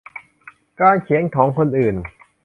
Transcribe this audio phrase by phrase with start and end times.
[0.81, 1.95] การเขียนของคนอื่น